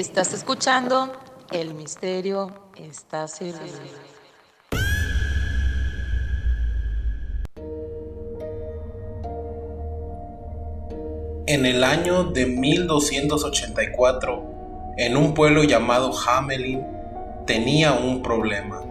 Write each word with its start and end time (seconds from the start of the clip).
Estás 0.00 0.32
escuchando 0.32 1.12
El 1.52 1.74
misterio 1.74 2.50
está 2.74 3.28
servido. 3.28 3.60
En 11.46 11.66
el 11.66 11.84
año 11.84 12.24
de 12.24 12.46
1284, 12.46 14.94
en 14.96 15.18
un 15.18 15.34
pueblo 15.34 15.64
llamado 15.64 16.12
Hamelin, 16.18 16.86
tenía 17.46 17.92
un 17.92 18.22
problema. 18.22 18.82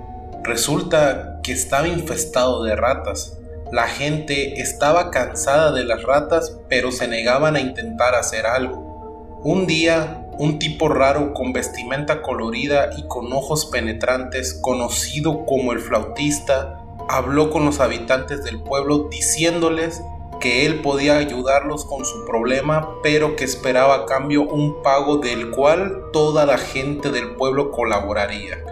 Resulta 0.43 1.39
que 1.41 1.53
estaba 1.53 1.87
infestado 1.87 2.63
de 2.63 2.75
ratas. 2.75 3.39
La 3.71 3.87
gente 3.87 4.61
estaba 4.61 5.09
cansada 5.09 5.71
de 5.71 5.85
las 5.85 6.03
ratas, 6.03 6.59
pero 6.69 6.91
se 6.91 7.07
negaban 7.07 7.55
a 7.55 7.61
intentar 7.61 8.13
hacer 8.13 8.45
algo. 8.45 9.41
Un 9.43 9.65
día, 9.65 10.18
un 10.39 10.57
tipo 10.57 10.87
raro 10.87 11.33
con 11.33 11.51
vestimenta 11.51 12.21
colorida 12.21 12.91
y 12.97 13.05
con 13.09 13.31
ojos 13.33 13.65
penetrantes, 13.65 14.53
conocido 14.53 15.45
como 15.45 15.73
el 15.73 15.79
flautista, 15.79 16.81
habló 17.09 17.49
con 17.49 17.65
los 17.65 17.81
habitantes 17.81 18.45
del 18.45 18.61
pueblo 18.61 19.09
diciéndoles 19.11 20.01
que 20.39 20.65
él 20.65 20.79
podía 20.79 21.17
ayudarlos 21.17 21.83
con 21.83 22.05
su 22.05 22.25
problema, 22.25 22.87
pero 23.03 23.35
que 23.35 23.43
esperaba 23.43 23.95
a 23.95 24.05
cambio 24.05 24.43
un 24.43 24.81
pago 24.81 25.17
del 25.17 25.51
cual 25.51 26.05
toda 26.13 26.45
la 26.45 26.57
gente 26.57 27.11
del 27.11 27.35
pueblo 27.35 27.69
colaboraría. 27.71 28.63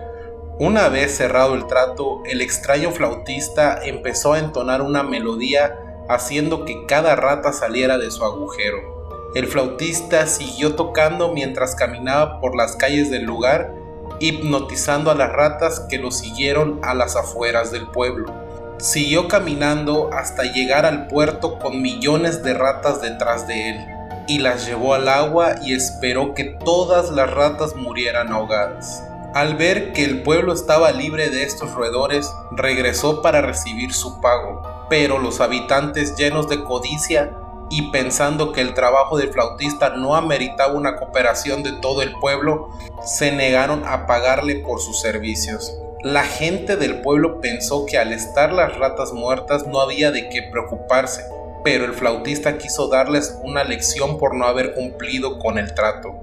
Una 0.60 0.88
vez 0.88 1.18
cerrado 1.18 1.54
el 1.54 1.68
trato, 1.68 2.24
el 2.26 2.40
extraño 2.40 2.92
flautista 2.92 3.82
empezó 3.84 4.32
a 4.32 4.40
entonar 4.40 4.82
una 4.82 5.04
melodía 5.04 5.78
haciendo 6.08 6.64
que 6.64 6.86
cada 6.86 7.18
rata 7.18 7.52
saliera 7.52 7.98
de 7.98 8.10
su 8.10 8.24
agujero. 8.24 8.97
El 9.38 9.46
flautista 9.46 10.26
siguió 10.26 10.74
tocando 10.74 11.32
mientras 11.32 11.76
caminaba 11.76 12.40
por 12.42 12.56
las 12.56 12.76
calles 12.76 13.12
del 13.12 13.26
lugar, 13.26 13.72
hipnotizando 14.20 15.12
a 15.12 15.14
las 15.14 15.32
ratas 15.32 15.82
que 15.82 16.00
lo 16.00 16.10
siguieron 16.10 16.80
a 16.82 16.96
las 16.96 17.16
afueras 17.16 17.72
del 17.72 17.86
pueblo. 17.86 18.34
Siguió 18.80 19.28
caminando 19.28 20.10
hasta 20.12 20.42
llegar 20.42 20.88
al 20.88 21.06
puerto 21.06 21.60
con 21.60 21.84
millones 21.84 22.42
de 22.42 22.56
ratas 22.56 23.00
detrás 23.00 23.48
de 23.48 23.70
él, 23.70 23.86
y 24.28 24.40
las 24.40 24.66
llevó 24.66 24.96
al 24.96 25.08
agua 25.08 25.58
y 25.62 25.76
esperó 25.76 26.34
que 26.34 26.58
todas 26.66 27.12
las 27.12 27.32
ratas 27.32 27.76
murieran 27.76 28.32
ahogadas. 28.32 29.04
Al 29.36 29.56
ver 29.56 29.94
que 29.94 30.04
el 30.04 30.24
pueblo 30.24 30.52
estaba 30.52 30.92
libre 30.92 31.30
de 31.30 31.44
estos 31.44 31.76
roedores, 31.76 32.28
regresó 32.54 33.22
para 33.22 33.42
recibir 33.42 33.94
su 33.94 34.20
pago, 34.20 34.64
pero 34.90 35.20
los 35.20 35.42
habitantes 35.42 36.16
llenos 36.16 36.50
de 36.50 36.64
codicia 36.64 37.38
y 37.70 37.92
pensando 37.92 38.52
que 38.52 38.62
el 38.62 38.74
trabajo 38.74 39.18
del 39.18 39.30
flautista 39.30 39.90
no 39.90 40.16
ameritaba 40.16 40.74
una 40.74 40.96
cooperación 40.96 41.64
de 41.64 41.74
todo 41.74 42.02
el 42.02 42.14
pueblo, 42.20 42.70
se 43.04 43.32
negaron 43.32 43.84
a 43.86 44.08
pagarle 44.08 44.56
por 44.58 44.80
sus 44.80 45.00
servicios. 45.02 45.78
La 46.04 46.24
gente 46.24 46.78
del 46.78 47.02
pueblo 47.02 47.42
pensó 47.42 47.86
que 47.86 47.98
al 47.98 48.14
estar 48.14 48.54
las 48.54 48.78
ratas 48.78 49.14
muertas 49.14 49.68
no 49.68 49.82
había 49.82 50.12
de 50.12 50.30
qué 50.30 50.44
preocuparse, 50.44 51.24
pero 51.64 51.86
el 51.86 51.94
flautista 51.94 52.58
quiso 52.58 52.88
darles 52.88 53.38
una 53.44 53.64
lección 53.64 54.18
por 54.18 54.36
no 54.36 54.46
haber 54.46 54.74
cumplido 54.74 55.40
con 55.40 55.58
el 55.58 55.74
trato. 55.74 56.14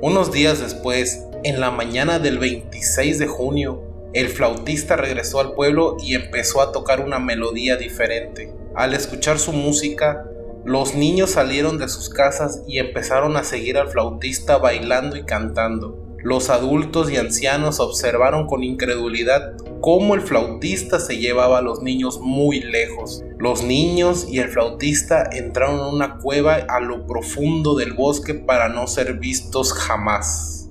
Unos 0.00 0.32
días 0.32 0.60
después, 0.60 1.26
en 1.44 1.60
la 1.60 1.70
mañana 1.70 2.18
del 2.18 2.38
26 2.38 3.18
de 3.18 3.26
junio, 3.26 3.82
el 4.12 4.28
flautista 4.28 4.96
regresó 4.96 5.40
al 5.40 5.54
pueblo 5.54 5.96
y 6.00 6.14
empezó 6.14 6.60
a 6.60 6.70
tocar 6.70 7.00
una 7.00 7.18
melodía 7.18 7.76
diferente. 7.76 8.52
Al 8.74 8.92
escuchar 8.92 9.38
su 9.38 9.52
música, 9.52 10.24
los 10.64 10.94
niños 10.94 11.30
salieron 11.30 11.76
de 11.78 11.88
sus 11.88 12.08
casas 12.08 12.62
y 12.68 12.78
empezaron 12.78 13.36
a 13.36 13.42
seguir 13.42 13.78
al 13.78 13.88
flautista 13.88 14.58
bailando 14.58 15.16
y 15.16 15.24
cantando. 15.24 15.98
Los 16.22 16.50
adultos 16.50 17.10
y 17.10 17.16
ancianos 17.16 17.80
observaron 17.80 18.46
con 18.46 18.62
incredulidad 18.62 19.56
cómo 19.80 20.14
el 20.14 20.20
flautista 20.20 21.00
se 21.00 21.18
llevaba 21.18 21.58
a 21.58 21.62
los 21.62 21.82
niños 21.82 22.20
muy 22.20 22.60
lejos. 22.60 23.24
Los 23.38 23.64
niños 23.64 24.28
y 24.28 24.38
el 24.38 24.50
flautista 24.50 25.28
entraron 25.32 25.80
en 25.80 25.94
una 25.94 26.18
cueva 26.18 26.54
a 26.54 26.78
lo 26.78 27.08
profundo 27.08 27.74
del 27.74 27.94
bosque 27.94 28.34
para 28.34 28.68
no 28.68 28.86
ser 28.86 29.14
vistos 29.14 29.72
jamás. 29.72 30.68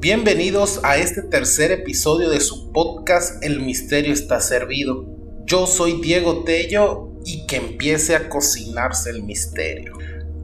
Bienvenidos 0.00 0.80
a 0.82 0.96
este 0.96 1.22
tercer 1.22 1.70
episodio 1.70 2.30
de 2.30 2.40
su 2.40 2.72
podcast 2.72 3.44
El 3.44 3.60
misterio 3.60 4.12
está 4.12 4.40
servido. 4.40 5.06
Yo 5.46 5.68
soy 5.68 6.00
Diego 6.00 6.42
Tello 6.42 7.11
y 7.24 7.46
que 7.46 7.56
empiece 7.56 8.14
a 8.14 8.28
cocinarse 8.28 9.10
el 9.10 9.22
misterio. 9.22 9.92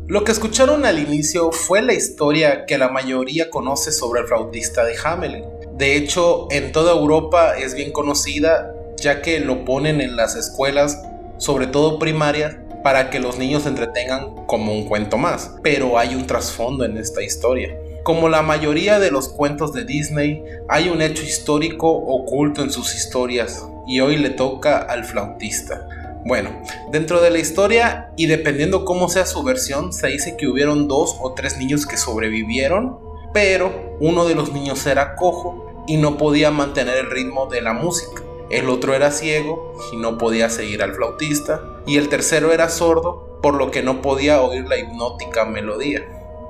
Lo 0.07 0.25
que 0.25 0.33
escucharon 0.33 0.87
al 0.87 0.99
inicio 0.99 1.53
fue 1.53 1.83
la 1.83 1.93
historia 1.93 2.65
que 2.65 2.79
la 2.79 2.89
mayoría 2.89 3.51
conoce 3.51 3.93
sobre 3.93 4.23
el 4.23 4.27
flautista 4.27 4.85
de 4.85 4.97
Hamelin. 4.97 5.45
De 5.77 5.97
hecho, 5.97 6.49
en 6.51 6.73
toda 6.73 6.93
Europa 6.93 7.59
es 7.59 7.75
bien 7.75 7.93
conocida 7.93 8.75
ya 8.97 9.23
que 9.23 9.41
lo 9.41 9.65
ponen 9.65 10.01
en 10.01 10.17
las 10.17 10.35
escuelas, 10.35 11.03
sobre 11.37 11.67
todo 11.67 11.99
primarias, 11.99 12.57
para 12.83 13.11
que 13.11 13.21
los 13.21 13.39
niños 13.39 13.65
se 13.65 13.69
entretengan 13.69 14.47
como 14.47 14.73
un 14.73 14.87
cuento 14.87 15.19
más. 15.19 15.55
Pero 15.63 15.99
hay 15.99 16.15
un 16.15 16.27
trasfondo 16.27 16.85
en 16.85 16.97
esta 16.97 17.23
historia. 17.23 17.77
Como 18.03 18.29
la 18.29 18.43
mayoría 18.43 18.99
de 18.99 19.11
los 19.11 19.29
cuentos 19.29 19.73
de 19.73 19.85
Disney, 19.85 20.43
hay 20.69 20.89
un 20.89 21.03
hecho 21.03 21.23
histórico 21.23 21.91
oculto 21.91 22.63
en 22.63 22.71
sus 22.71 22.95
historias 22.95 23.63
y 23.87 24.01
hoy 24.01 24.17
le 24.17 24.31
toca 24.31 24.79
al 24.79 25.05
flautista. 25.05 25.87
Bueno, 26.29 26.51
dentro 26.91 27.23
de 27.23 27.31
la 27.31 27.39
historia 27.39 28.11
y 28.15 28.27
dependiendo 28.27 28.85
cómo 28.85 29.09
sea 29.09 29.25
su 29.25 29.43
versión, 29.43 29.95
se 29.95 30.09
dice 30.09 30.37
que 30.37 30.47
hubieron 30.47 30.87
dos 30.87 31.17
o 31.23 31.33
tres 31.33 31.57
niños 31.57 31.87
que 31.87 31.97
sobrevivieron, 31.97 32.99
pero 33.33 33.97
uno 33.99 34.27
de 34.27 34.35
los 34.35 34.53
niños 34.53 34.87
era 34.87 35.17
cojo 35.17 35.85
y 35.87 35.97
no 35.97 36.19
podía 36.19 36.51
mantener 36.51 36.99
el 36.99 37.11
ritmo 37.11 37.47
de 37.47 37.63
la 37.63 37.73
música. 37.73 38.23
El 38.51 38.69
otro 38.69 38.95
era 38.95 39.11
ciego 39.11 39.73
y 39.91 39.97
no 39.97 40.19
podía 40.19 40.51
seguir 40.51 40.83
al 40.83 40.95
flautista. 40.95 41.63
Y 41.87 41.97
el 41.97 42.11
tercero 42.11 42.53
era 42.53 42.69
sordo, 42.69 43.39
por 43.41 43.55
lo 43.55 43.71
que 43.71 43.83
no 43.83 44.03
podía 44.03 44.43
oír 44.43 44.69
la 44.69 44.77
hipnótica 44.77 45.47
melodía. 45.47 46.03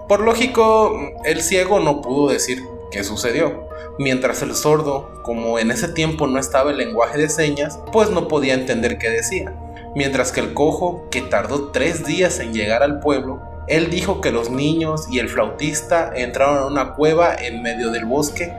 Por 0.08 0.18
lógico, 0.18 0.98
el 1.24 1.40
ciego 1.40 1.78
no 1.78 2.02
pudo 2.02 2.30
decir 2.32 2.64
qué 2.90 3.04
sucedió, 3.04 3.68
mientras 3.96 4.42
el 4.42 4.56
sordo, 4.56 5.22
como 5.22 5.60
en 5.60 5.70
ese 5.70 5.86
tiempo 5.86 6.26
no 6.26 6.40
estaba 6.40 6.72
el 6.72 6.78
lenguaje 6.78 7.18
de 7.18 7.28
señas, 7.28 7.78
pues 7.92 8.10
no 8.10 8.26
podía 8.26 8.54
entender 8.54 8.98
qué 8.98 9.10
decía. 9.10 9.54
Mientras 9.94 10.32
que 10.32 10.40
el 10.40 10.54
cojo, 10.54 11.08
que 11.10 11.22
tardó 11.22 11.70
tres 11.70 12.04
días 12.04 12.40
en 12.40 12.52
llegar 12.52 12.82
al 12.82 13.00
pueblo, 13.00 13.40
él 13.68 13.90
dijo 13.90 14.20
que 14.20 14.32
los 14.32 14.50
niños 14.50 15.08
y 15.10 15.18
el 15.18 15.28
flautista 15.28 16.10
entraron 16.14 16.58
a 16.58 16.66
una 16.66 16.94
cueva 16.94 17.34
en 17.34 17.62
medio 17.62 17.90
del 17.90 18.06
bosque, 18.06 18.52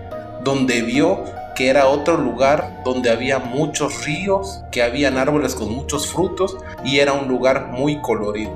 donde 0.44 0.82
vio 0.82 1.24
que 1.56 1.70
era 1.70 1.88
otro 1.88 2.16
lugar 2.16 2.84
donde 2.86 3.10
había 3.10 3.40
muchos 3.40 4.06
ríos, 4.06 4.64
que 4.72 4.82
habían 4.82 5.18
árboles 5.18 5.56
con 5.56 5.74
muchos 5.74 6.08
frutos 6.08 6.58
y 6.86 7.00
era 7.00 7.14
un 7.14 7.28
lugar 7.28 7.68
muy 7.68 8.00
colorido. 8.02 8.52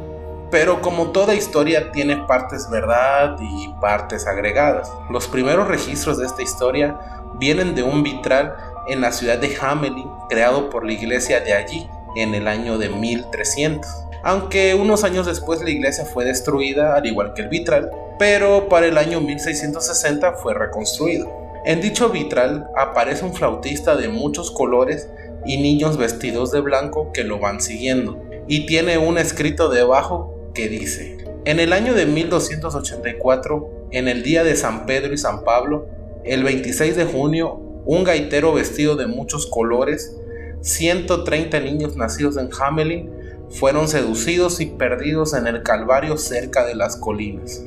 Pero 0.51 0.81
como 0.81 1.11
toda 1.11 1.33
historia 1.33 1.91
tiene 1.91 2.15
partes 2.15 2.69
verdad 2.69 3.35
y 3.41 3.69
partes 3.81 4.27
agregadas. 4.27 4.91
Los 5.09 5.27
primeros 5.27 5.67
registros 5.67 6.19
de 6.19 6.27
esta 6.27 6.43
historia 6.43 6.97
vienen 7.39 7.73
de 7.75 7.83
un 7.83 8.03
vitral 8.03 8.55
en 8.87 9.01
la 9.01 9.11
ciudad 9.11 9.39
de 9.39 9.57
Hamelin 9.59 10.09
creado 10.29 10.69
por 10.69 10.85
la 10.85 10.93
iglesia 10.93 11.39
de 11.39 11.53
allí 11.53 11.89
en 12.15 12.35
el 12.35 12.47
año 12.47 12.77
de 12.77 12.89
1300. 12.89 13.89
Aunque 14.23 14.73
unos 14.73 15.03
años 15.03 15.25
después 15.25 15.61
la 15.61 15.69
iglesia 15.69 16.05
fue 16.05 16.25
destruida 16.25 16.95
al 16.95 17.05
igual 17.05 17.33
que 17.33 17.41
el 17.41 17.49
vitral, 17.49 17.91
pero 18.17 18.69
para 18.69 18.87
el 18.87 18.97
año 18.97 19.19
1660 19.19 20.33
fue 20.33 20.53
reconstruido. 20.53 21.29
En 21.65 21.81
dicho 21.81 22.09
vitral 22.09 22.67
aparece 22.75 23.25
un 23.25 23.33
flautista 23.33 23.95
de 23.95 24.09
muchos 24.09 24.51
colores 24.51 25.09
y 25.45 25.57
niños 25.57 25.97
vestidos 25.97 26.51
de 26.51 26.61
blanco 26.61 27.11
que 27.13 27.23
lo 27.23 27.39
van 27.39 27.61
siguiendo. 27.61 28.21
Y 28.47 28.65
tiene 28.65 28.97
un 28.97 29.17
escrito 29.17 29.69
debajo 29.69 30.51
que 30.53 30.69
dice, 30.69 31.17
en 31.45 31.59
el 31.59 31.73
año 31.73 31.93
de 31.93 32.05
1284, 32.05 33.87
en 33.91 34.07
el 34.07 34.23
día 34.23 34.43
de 34.43 34.55
San 34.55 34.85
Pedro 34.85 35.13
y 35.13 35.17
San 35.17 35.43
Pablo, 35.43 35.87
el 36.23 36.43
26 36.43 36.95
de 36.95 37.05
junio, 37.05 37.59
un 37.85 38.03
gaitero 38.05 38.53
vestido 38.53 38.95
de 38.95 39.07
muchos 39.07 39.47
colores 39.47 40.17
130 40.63 41.59
niños 41.59 41.97
nacidos 41.97 42.37
en 42.37 42.49
Hamelin 42.57 43.11
fueron 43.49 43.89
seducidos 43.89 44.61
y 44.61 44.67
perdidos 44.67 45.33
en 45.33 45.45
el 45.45 45.61
Calvario 45.61 46.17
cerca 46.17 46.65
de 46.65 46.73
las 46.73 46.95
colinas. 46.95 47.61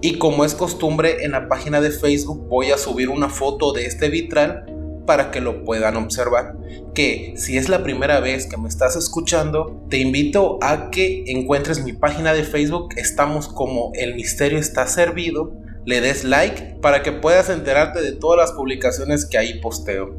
Y 0.00 0.18
como 0.18 0.44
es 0.44 0.54
costumbre, 0.54 1.24
en 1.24 1.32
la 1.32 1.48
página 1.48 1.80
de 1.80 1.90
Facebook 1.90 2.46
voy 2.48 2.70
a 2.70 2.78
subir 2.78 3.08
una 3.08 3.28
foto 3.28 3.72
de 3.72 3.86
este 3.86 4.08
vitral 4.08 4.66
para 5.04 5.32
que 5.32 5.40
lo 5.40 5.64
puedan 5.64 5.96
observar. 5.96 6.56
Que 6.94 7.34
si 7.36 7.56
es 7.56 7.68
la 7.68 7.82
primera 7.82 8.20
vez 8.20 8.46
que 8.46 8.56
me 8.56 8.68
estás 8.68 8.94
escuchando, 8.94 9.82
te 9.90 9.98
invito 9.98 10.58
a 10.62 10.90
que 10.90 11.24
encuentres 11.26 11.82
mi 11.82 11.92
página 11.92 12.32
de 12.34 12.44
Facebook. 12.44 12.90
Estamos 12.96 13.48
como 13.48 13.90
El 13.94 14.14
Misterio 14.14 14.60
está 14.60 14.86
servido. 14.86 15.52
Le 15.84 16.00
des 16.00 16.22
like 16.22 16.76
para 16.80 17.02
que 17.02 17.10
puedas 17.10 17.50
enterarte 17.50 18.00
de 18.00 18.12
todas 18.12 18.38
las 18.38 18.52
publicaciones 18.52 19.26
que 19.26 19.38
ahí 19.38 19.58
posteo. 19.60 20.14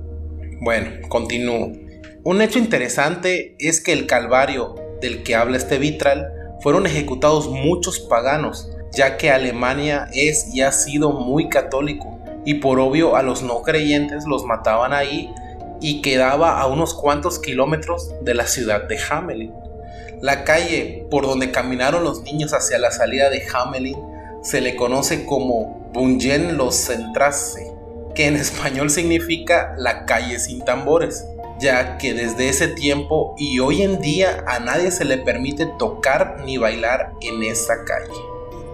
Bueno, 0.59 1.07
continúo. 1.07 1.71
Un 2.23 2.41
hecho 2.41 2.59
interesante 2.59 3.55
es 3.59 3.81
que 3.81 3.93
el 3.93 4.05
Calvario 4.05 4.75
del 5.01 5.23
que 5.23 5.35
habla 5.35 5.57
este 5.57 5.77
vitral 5.77 6.27
fueron 6.61 6.85
ejecutados 6.85 7.49
muchos 7.49 7.99
paganos 7.99 8.69
ya 8.91 9.17
que 9.17 9.31
Alemania 9.31 10.09
es 10.13 10.53
y 10.53 10.61
ha 10.61 10.71
sido 10.71 11.11
muy 11.11 11.49
católico 11.49 12.19
y 12.45 12.55
por 12.55 12.79
obvio 12.79 13.15
a 13.15 13.23
los 13.23 13.43
no 13.43 13.61
creyentes 13.61 14.25
los 14.25 14.45
mataban 14.45 14.93
ahí 14.93 15.33
y 15.81 16.01
quedaba 16.01 16.59
a 16.59 16.67
unos 16.67 16.93
cuantos 16.93 17.39
kilómetros 17.39 18.13
de 18.21 18.33
la 18.33 18.47
ciudad 18.47 18.83
de 18.83 18.97
Hamelin. 19.09 19.53
La 20.21 20.43
calle 20.43 21.07
por 21.09 21.25
donde 21.25 21.51
caminaron 21.51 22.03
los 22.03 22.23
niños 22.23 22.53
hacia 22.53 22.79
la 22.79 22.91
salida 22.91 23.29
de 23.29 23.43
Hamelin 23.53 23.97
se 24.43 24.61
le 24.61 24.75
conoce 24.75 25.25
como 25.25 25.89
Bungen 25.93 26.57
los 26.57 26.75
Centrace, 26.75 27.71
que 28.15 28.27
en 28.27 28.35
español 28.35 28.89
significa 28.89 29.73
la 29.77 30.05
calle 30.05 30.39
sin 30.39 30.63
tambores, 30.65 31.25
ya 31.59 31.97
que 31.97 32.13
desde 32.13 32.49
ese 32.49 32.67
tiempo 32.67 33.35
y 33.37 33.59
hoy 33.59 33.83
en 33.83 33.99
día 33.99 34.43
a 34.47 34.59
nadie 34.59 34.91
se 34.91 35.05
le 35.05 35.17
permite 35.17 35.65
tocar 35.77 36.41
ni 36.45 36.57
bailar 36.57 37.13
en 37.21 37.43
esa 37.43 37.83
calle. 37.85 38.19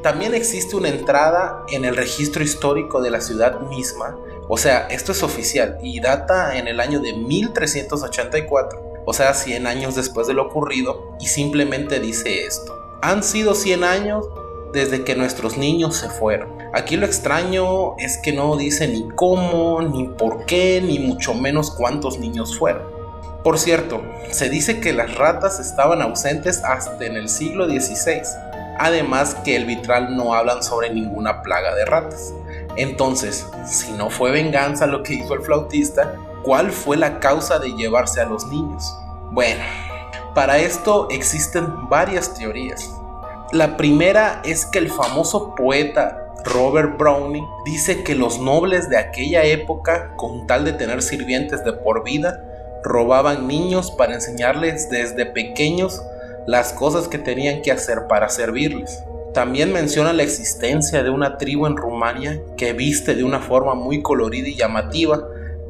También 0.03 0.35
existe 0.35 0.75
una 0.75 0.89
entrada 0.89 1.65
en 1.71 1.83
el 1.83 1.95
registro 1.95 2.43
histórico 2.43 3.01
de 3.01 3.09
la 3.09 3.21
ciudad 3.21 3.61
misma, 3.61 4.15
o 4.47 4.57
sea, 4.57 4.87
esto 4.91 5.11
es 5.11 5.23
oficial 5.23 5.79
y 5.81 5.99
data 5.99 6.57
en 6.57 6.67
el 6.67 6.79
año 6.79 6.99
de 6.99 7.13
1384, 7.13 9.03
o 9.05 9.13
sea, 9.13 9.33
100 9.33 9.65
años 9.65 9.95
después 9.95 10.27
de 10.27 10.35
lo 10.35 10.43
ocurrido, 10.43 11.15
y 11.19 11.25
simplemente 11.25 11.99
dice 11.99 12.45
esto. 12.45 12.71
Han 13.01 13.23
sido 13.23 13.55
100 13.55 13.83
años 13.83 14.25
desde 14.75 15.05
que 15.05 15.15
nuestros 15.15 15.57
niños 15.57 15.95
se 15.95 16.09
fueron. 16.09 16.49
Aquí 16.73 16.97
lo 16.97 17.05
extraño 17.05 17.97
es 17.97 18.17
que 18.17 18.33
no 18.33 18.57
dice 18.57 18.87
ni 18.87 19.07
cómo, 19.15 19.81
ni 19.81 20.09
por 20.09 20.45
qué, 20.45 20.83
ni 20.85 20.99
mucho 20.99 21.33
menos 21.33 21.71
cuántos 21.71 22.19
niños 22.19 22.59
fueron. 22.59 22.83
Por 23.41 23.57
cierto, 23.57 24.03
se 24.31 24.49
dice 24.49 24.81
que 24.81 24.91
las 24.91 25.15
ratas 25.15 25.59
estaban 25.59 26.01
ausentes 26.01 26.61
hasta 26.63 27.05
en 27.05 27.15
el 27.15 27.29
siglo 27.29 27.67
XVI, 27.67 28.21
además 28.77 29.35
que 29.45 29.55
el 29.55 29.65
vitral 29.65 30.17
no 30.17 30.33
hablan 30.33 30.61
sobre 30.61 30.93
ninguna 30.93 31.41
plaga 31.41 31.73
de 31.73 31.85
ratas. 31.85 32.33
Entonces, 32.75 33.47
si 33.65 33.93
no 33.93 34.09
fue 34.09 34.31
venganza 34.31 34.87
lo 34.87 35.03
que 35.03 35.13
hizo 35.13 35.35
el 35.35 35.41
flautista, 35.41 36.15
¿cuál 36.43 36.71
fue 36.71 36.97
la 36.97 37.19
causa 37.19 37.59
de 37.59 37.71
llevarse 37.71 38.19
a 38.19 38.25
los 38.25 38.45
niños? 38.47 38.93
Bueno, 39.31 39.63
para 40.33 40.57
esto 40.57 41.07
existen 41.09 41.87
varias 41.87 42.33
teorías. 42.33 42.91
La 43.51 43.77
primera 43.77 44.41
es 44.43 44.65
que 44.65 44.79
el 44.79 44.89
famoso 44.89 45.53
poeta 45.55 46.33
Robert 46.43 46.97
Browning 46.97 47.45
dice 47.63 48.03
que 48.03 48.15
los 48.15 48.39
nobles 48.39 48.89
de 48.89 48.97
aquella 48.97 49.43
época, 49.43 50.13
con 50.15 50.47
tal 50.47 50.65
de 50.65 50.73
tener 50.73 51.01
sirvientes 51.01 51.63
de 51.63 51.73
por 51.73 52.03
vida, 52.03 52.43
robaban 52.83 53.47
niños 53.47 53.91
para 53.91 54.13
enseñarles 54.13 54.89
desde 54.89 55.25
pequeños 55.25 56.01
las 56.47 56.73
cosas 56.73 57.07
que 57.07 57.17
tenían 57.17 57.61
que 57.61 57.71
hacer 57.71 58.07
para 58.07 58.29
servirles. 58.29 59.03
También 59.33 59.73
menciona 59.73 60.13
la 60.13 60.23
existencia 60.23 61.03
de 61.03 61.09
una 61.09 61.37
tribu 61.37 61.65
en 61.67 61.77
Rumania 61.77 62.39
que 62.57 62.73
viste 62.73 63.15
de 63.15 63.23
una 63.23 63.39
forma 63.39 63.75
muy 63.75 64.01
colorida 64.01 64.47
y 64.47 64.55
llamativa 64.55 65.23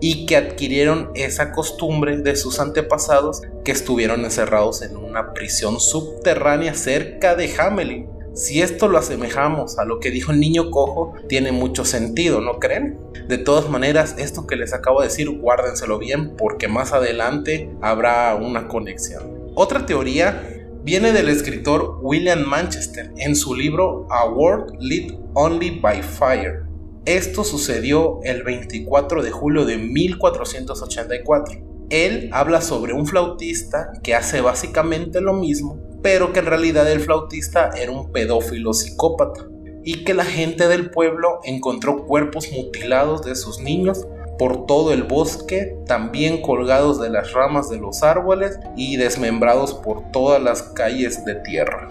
y 0.08 0.28
que 0.28 0.38
adquirieron 0.38 1.10
esa 1.16 1.52
costumbre 1.52 2.18
de 2.18 2.36
sus 2.36 2.60
antepasados 2.60 3.42
que 3.64 3.72
estuvieron 3.72 4.24
encerrados 4.24 4.84
en 4.84 4.96
una 4.98 5.34
prisión 5.34 5.80
subterránea 5.80 6.76
cerca 6.76 7.34
de 7.36 7.52
Hamelin. 7.58 8.08
Si 8.36 8.62
esto 8.62 8.88
lo 8.88 9.00
asemejamos 9.00 9.80
a 9.80 9.84
lo 9.84 10.00
que 10.00 10.12
dijo 10.12 10.32
el 10.32 10.40
niño 10.40 10.70
cojo, 10.70 11.16
tiene 11.28 11.52
mucho 11.52 11.86
sentido, 11.86 12.40
¿no 12.40 12.60
creen? 12.60 13.00
De 13.28 13.40
todas 13.40 13.68
maneras, 13.68 14.14
esto 14.20 14.46
que 14.46 14.58
les 14.58 14.74
acabo 14.74 15.02
de 15.02 15.08
decir, 15.08 15.28
guárdenselo 15.28 15.98
bien 15.98 16.36
porque 16.38 16.68
más 16.68 16.94
adelante 16.94 17.72
habrá 17.82 18.36
una 18.36 18.68
conexión. 18.68 19.24
Otra 19.56 19.88
teoría 19.88 20.68
viene 20.84 21.14
del 21.14 21.30
escritor 21.30 21.98
William 22.04 22.44
Manchester 22.44 23.12
en 23.18 23.36
su 23.36 23.56
libro 23.56 24.06
A 24.12 24.30
World 24.30 24.76
Lit 24.80 25.16
Only 25.34 25.80
by 25.80 26.04
Fire. 26.04 26.65
Esto 27.06 27.44
sucedió 27.44 28.20
el 28.24 28.42
24 28.42 29.22
de 29.22 29.30
julio 29.30 29.64
de 29.64 29.78
1484. 29.78 31.62
Él 31.92 32.30
habla 32.34 32.62
sobre 32.62 32.94
un 32.94 33.06
flautista 33.06 33.92
que 34.02 34.16
hace 34.16 34.42
básicamente 34.42 35.22
lo 35.22 35.34
mismo, 35.34 35.78
pero 36.02 36.34
que 36.34 36.40
en 36.40 36.48
realidad 36.48 36.92
el 36.92 37.02
flautista 37.02 37.70
era 37.78 37.92
un 37.92 38.12
pedófilo 38.12 38.74
psicópata 38.74 39.46
y 39.84 40.04
que 40.04 40.16
la 40.16 40.26
gente 40.26 40.68
del 40.68 40.90
pueblo 40.90 41.42
encontró 41.44 42.08
cuerpos 42.08 42.52
mutilados 42.52 43.22
de 43.22 43.36
sus 43.36 43.60
niños 43.60 44.08
por 44.40 44.66
todo 44.66 44.92
el 44.92 45.04
bosque, 45.04 45.78
también 45.86 46.42
colgados 46.42 47.00
de 47.00 47.12
las 47.12 47.34
ramas 47.34 47.70
de 47.70 47.78
los 47.78 48.02
árboles 48.02 48.58
y 48.76 48.98
desmembrados 48.98 49.76
por 49.76 50.12
todas 50.12 50.42
las 50.42 50.64
calles 50.64 51.24
de 51.24 51.36
tierra. 51.36 51.88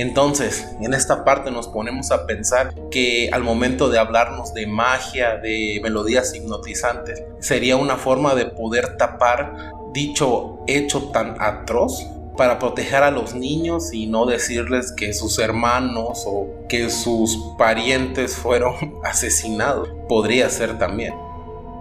Entonces, 0.00 0.66
en 0.80 0.94
esta 0.94 1.26
parte 1.26 1.50
nos 1.50 1.68
ponemos 1.68 2.10
a 2.10 2.26
pensar 2.26 2.72
que 2.90 3.28
al 3.34 3.42
momento 3.44 3.90
de 3.90 3.98
hablarnos 3.98 4.54
de 4.54 4.66
magia, 4.66 5.36
de 5.36 5.78
melodías 5.82 6.34
hipnotizantes, 6.34 7.22
sería 7.38 7.76
una 7.76 7.98
forma 7.98 8.34
de 8.34 8.46
poder 8.46 8.96
tapar 8.96 9.74
dicho 9.92 10.60
hecho 10.66 11.10
tan 11.10 11.36
atroz 11.38 12.06
para 12.34 12.58
proteger 12.58 13.02
a 13.02 13.10
los 13.10 13.34
niños 13.34 13.92
y 13.92 14.06
no 14.06 14.24
decirles 14.24 14.90
que 14.96 15.12
sus 15.12 15.38
hermanos 15.38 16.24
o 16.26 16.48
que 16.66 16.88
sus 16.88 17.38
parientes 17.58 18.36
fueron 18.36 18.74
asesinados. 19.04 19.90
Podría 20.08 20.48
ser 20.48 20.78
también. 20.78 21.12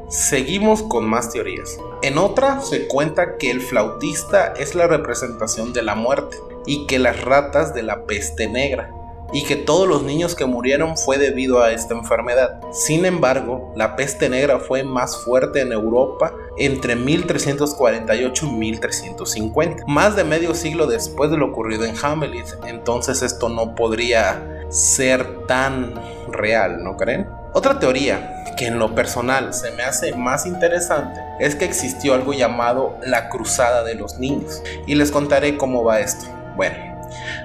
Seguimos 0.10 0.84
con 0.84 1.06
más 1.06 1.32
teorías. 1.32 1.78
En 2.02 2.18
otra 2.18 2.60
se 2.60 2.86
cuenta 2.90 3.38
que 3.38 3.50
el 3.50 3.62
flautista 3.62 4.54
es 4.58 4.76
la 4.76 4.88
representación 4.88 5.72
de 5.72 5.84
la 5.84 5.96
muerte 5.96 6.36
y 6.66 6.86
que 6.88 7.00
las 7.00 7.22
ratas 7.22 7.74
de 7.74 7.84
la 7.84 8.06
peste 8.06 8.48
negra 8.48 8.92
y 9.32 9.44
que 9.44 9.56
todos 9.56 9.88
los 9.88 10.04
niños 10.04 10.36
que 10.36 10.46
murieron 10.46 10.98
fue 10.98 11.18
debido 11.18 11.62
a 11.62 11.72
esta 11.72 11.94
enfermedad. 11.94 12.60
Sin 12.72 13.06
embargo, 13.06 13.72
la 13.76 13.96
peste 13.96 14.30
negra 14.30 14.60
fue 14.60 14.84
más 14.84 15.18
fuerte 15.18 15.62
en 15.62 15.72
Europa 15.72 16.34
entre 16.58 16.96
1348 16.96 18.46
y 18.46 18.50
1350, 18.50 19.84
más 19.88 20.16
de 20.16 20.24
medio 20.24 20.54
siglo 20.54 20.88
después 20.88 21.32
de 21.32 21.38
lo 21.38 21.48
ocurrido 21.48 21.86
en 21.86 21.96
Hamelin, 22.02 22.44
entonces 22.66 23.22
esto 23.22 23.50
no 23.50 23.76
podría 23.76 24.66
ser 24.70 25.46
tan 25.46 25.94
real, 26.32 26.84
¿no 26.84 26.96
creen? 26.98 27.28
Otra 27.54 27.80
teoría 27.80 28.44
que 28.58 28.68
en 28.68 28.78
lo 28.78 28.94
personal 28.94 29.54
se 29.54 29.72
me 29.72 29.84
hace 29.84 30.14
más 30.14 30.46
interesante 30.46 31.20
es 31.40 31.56
que 31.56 31.66
existió 31.66 32.14
algo 32.14 32.34
llamado 32.34 32.98
la 33.04 33.30
Cruzada 33.30 33.84
de 33.84 33.96
los 33.96 34.20
Niños 34.20 34.62
y 34.86 34.96
les 34.96 35.12
contaré 35.12 35.58
cómo 35.58 35.84
va 35.84 36.00
esto. 36.00 36.28
Bueno, 36.60 36.76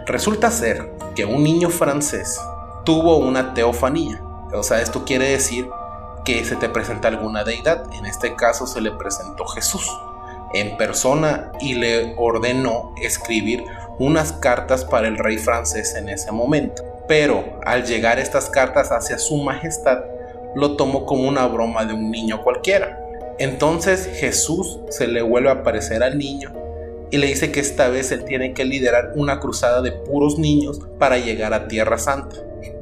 resulta 0.06 0.50
ser 0.50 0.90
que 1.14 1.24
un 1.24 1.44
niño 1.44 1.70
francés 1.70 2.40
tuvo 2.84 3.16
una 3.18 3.54
teofanía, 3.54 4.20
o 4.52 4.64
sea, 4.64 4.80
esto 4.80 5.04
quiere 5.04 5.28
decir 5.30 5.68
que 6.24 6.44
se 6.44 6.56
te 6.56 6.68
presenta 6.68 7.06
alguna 7.06 7.44
deidad, 7.44 7.84
en 7.92 8.06
este 8.06 8.34
caso 8.34 8.66
se 8.66 8.80
le 8.80 8.90
presentó 8.90 9.46
Jesús 9.46 9.88
en 10.52 10.76
persona 10.76 11.52
y 11.60 11.74
le 11.74 12.16
ordenó 12.18 12.92
escribir 13.00 13.62
unas 14.00 14.32
cartas 14.32 14.84
para 14.84 15.06
el 15.06 15.16
rey 15.16 15.38
francés 15.38 15.94
en 15.94 16.08
ese 16.08 16.32
momento. 16.32 16.82
Pero 17.06 17.60
al 17.64 17.84
llegar 17.84 18.18
estas 18.18 18.50
cartas 18.50 18.90
hacia 18.90 19.20
su 19.20 19.36
majestad, 19.36 20.00
lo 20.56 20.74
tomó 20.74 21.06
como 21.06 21.28
una 21.28 21.46
broma 21.46 21.84
de 21.84 21.94
un 21.94 22.10
niño 22.10 22.42
cualquiera. 22.42 22.98
Entonces 23.38 24.10
Jesús 24.18 24.80
se 24.88 25.06
le 25.06 25.22
vuelve 25.22 25.50
a 25.50 25.52
aparecer 25.52 26.02
al 26.02 26.18
niño 26.18 26.63
y 27.14 27.16
le 27.16 27.28
dice 27.28 27.52
que 27.52 27.60
esta 27.60 27.88
vez 27.88 28.10
él 28.10 28.24
tiene 28.24 28.54
que 28.54 28.64
liderar 28.64 29.12
una 29.14 29.38
cruzada 29.38 29.82
de 29.82 29.92
puros 29.92 30.36
niños 30.36 30.80
para 30.98 31.16
llegar 31.16 31.54
a 31.54 31.68
Tierra 31.68 31.96
Santa. 31.96 32.38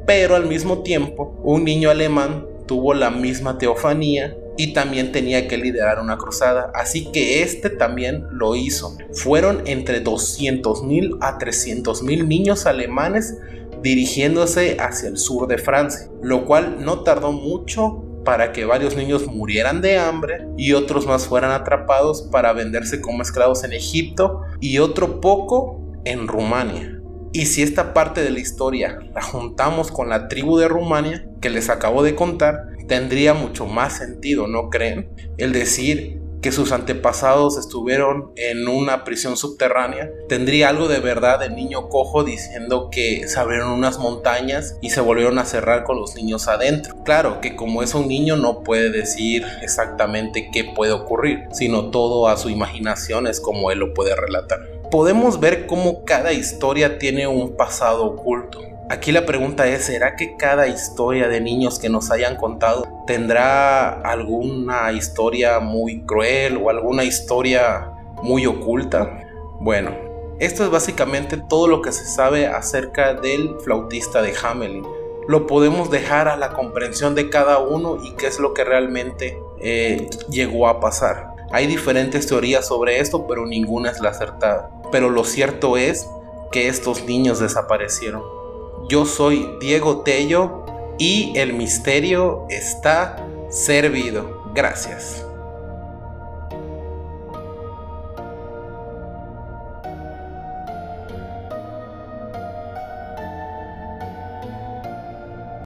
Pero 0.07 0.37
al 0.37 0.47
mismo 0.47 0.83
tiempo, 0.83 1.39
un 1.45 1.65
niño 1.65 1.91
alemán 1.91 2.47
tuvo 2.67 2.95
la 2.95 3.11
misma 3.11 3.59
teofanía 3.59 4.35
y 4.57 4.73
también 4.73 5.13
tenía 5.13 5.49
que 5.49 5.59
liderar 5.59 6.01
una 6.01 6.17
cruzada, 6.17 6.73
así 6.75 7.13
que 7.13 7.43
este 7.43 7.69
también 7.69 8.25
lo 8.31 8.57
hizo. 8.57 8.97
Fueron 9.13 9.65
entre 9.67 10.03
200.000 10.03 11.19
a 11.21 11.39
300.000 11.39 12.27
niños 12.27 12.65
alemanes 12.65 13.37
dirigiéndose 13.83 14.79
hacia 14.81 15.11
el 15.11 15.19
sur 15.19 15.47
de 15.47 15.59
Francia, 15.59 16.09
lo 16.23 16.47
cual 16.47 16.83
no 16.83 17.01
tardó 17.01 17.33
mucho 17.33 18.03
para 18.25 18.53
que 18.53 18.65
varios 18.65 18.97
niños 18.97 19.27
murieran 19.27 19.81
de 19.81 19.99
hambre 19.99 20.47
y 20.57 20.73
otros 20.73 21.07
más 21.07 21.27
fueran 21.27 21.51
atrapados 21.51 22.23
para 22.23 22.53
venderse 22.53 23.01
como 23.01 23.23
esclavos 23.23 23.65
en 23.65 23.73
Egipto 23.73 24.43
y 24.61 24.79
otro 24.79 25.21
poco 25.21 25.81
en 26.05 26.29
Rumania. 26.29 27.01
Y 27.33 27.47
si 27.47 27.63
esta 27.63 27.95
parte 27.95 28.23
de 28.23 28.31
la 28.31 28.41
historia 28.41 28.99
la 29.15 29.23
juntamos 29.23 29.91
con 29.91 30.09
la 30.09 30.29
tribu 30.29 30.59
de 30.59 30.69
Rumania 30.69 31.27
que 31.41 31.51
les 31.51 31.71
acabo 31.71 32.03
de 32.03 32.15
contar, 32.15 32.69
tendría 32.87 33.33
mucho 33.33 33.67
más 33.67 33.97
sentido, 33.97 34.47
¿no 34.47 34.69
creen? 34.69 35.09
El 35.39 35.53
decir 35.53 36.22
que 36.43 36.53
sus 36.53 36.73
antepasados 36.73 37.57
estuvieron 37.57 38.33
en 38.37 38.67
una 38.67 39.05
prisión 39.05 39.37
subterránea, 39.37 40.11
tendría 40.29 40.69
algo 40.69 40.89
de 40.89 40.99
verdad 40.99 41.43
el 41.43 41.55
niño 41.55 41.89
cojo 41.89 42.25
diciendo 42.25 42.89
que 42.91 43.29
se 43.29 43.39
abrieron 43.39 43.71
unas 43.71 43.99
montañas 43.99 44.77
y 44.83 44.91
se 44.91 45.01
volvieron 45.01 45.39
a 45.39 45.45
cerrar 45.45 45.85
con 45.85 45.99
los 45.99 46.17
niños 46.17 46.49
adentro. 46.49 46.97
Claro 47.05 47.41
que 47.41 47.55
como 47.55 47.83
es 47.83 47.95
un 47.95 48.09
niño 48.09 48.37
no 48.37 48.65
puede 48.65 48.91
decir 48.91 49.47
exactamente 49.63 50.51
qué 50.53 50.65
puede 50.65 50.93
ocurrir, 50.93 51.45
sino 51.53 51.91
todo 51.91 52.29
a 52.29 52.37
su 52.37 52.51
imaginación 52.51 53.29
es 53.29 53.41
como 53.41 53.71
él 53.71 53.79
lo 53.79 53.95
puede 53.95 54.17
relatar. 54.17 54.59
Podemos 54.91 55.39
ver 55.39 55.67
cómo 55.67 56.05
cada 56.05 56.33
historia 56.33 56.99
tiene 56.99 57.27
un 57.29 57.57
pasado 57.57 58.05
oculto 58.05 58.72
Aquí 58.89 59.13
la 59.13 59.25
pregunta 59.25 59.67
es, 59.69 59.85
¿será 59.85 60.17
que 60.17 60.37
cada 60.37 60.67
historia 60.67 61.29
de 61.29 61.41
niños 61.41 61.79
que 61.79 61.89
nos 61.89 62.11
hayan 62.11 62.37
contado 62.37 62.87
tendrá 63.07 63.89
alguna 64.03 64.93
historia 64.93 65.61
muy 65.61 66.03
cruel 66.03 66.59
o 66.63 66.69
alguna 66.69 67.05
historia 67.05 67.91
muy 68.23 68.45
oculta? 68.47 69.25
Bueno, 69.61 69.97
esto 70.41 70.65
es 70.65 70.71
básicamente 70.71 71.37
todo 71.37 71.69
lo 71.69 71.83
que 71.83 71.93
se 71.93 72.05
sabe 72.05 72.47
acerca 72.47 73.15
del 73.15 73.57
flautista 73.65 74.21
de 74.21 74.35
Hamelin. 74.43 74.85
Lo 75.29 75.47
podemos 75.47 75.91
dejar 75.91 76.27
a 76.27 76.37
la 76.37 76.53
comprensión 76.53 77.15
de 77.15 77.31
cada 77.31 77.61
uno 77.61 77.99
y 78.03 78.13
qué 78.17 78.27
es 78.27 78.41
lo 78.41 78.53
que 78.53 78.65
realmente 78.65 79.39
eh, 79.61 80.11
llegó 80.29 80.67
a 80.67 80.81
pasar. 80.81 81.33
Hay 81.53 81.67
diferentes 81.67 82.27
teorías 82.27 82.67
sobre 82.67 82.99
esto, 82.99 83.27
pero 83.27 83.47
ninguna 83.47 83.91
es 83.91 84.01
la 84.01 84.11
acertada. 84.11 84.71
Pero 84.91 85.11
lo 85.11 85.23
cierto 85.23 85.77
es 85.77 86.09
que 86.51 86.67
estos 86.67 87.05
niños 87.05 87.39
desaparecieron. 87.39 88.42
Yo 88.89 89.07
soy 89.07 89.57
Diego 89.61 90.03
Tello 90.03 90.65
y 90.99 91.33
el 91.37 91.53
misterio 91.55 92.47
está 92.51 93.27
servido. 93.51 94.43
Gracias. 94.55 95.27